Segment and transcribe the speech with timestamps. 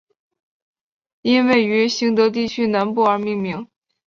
[1.21, 3.67] 因位于行德地区南部而命名。